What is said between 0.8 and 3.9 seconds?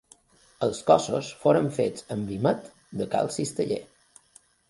cossos foren fets amb vímet a Cal Cisteller.